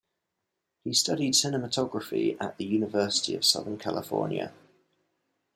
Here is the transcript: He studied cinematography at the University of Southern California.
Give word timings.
He 0.83 0.95
studied 0.95 1.35
cinematography 1.35 2.35
at 2.41 2.57
the 2.57 2.65
University 2.65 3.35
of 3.35 3.45
Southern 3.45 3.77
California. 3.77 4.51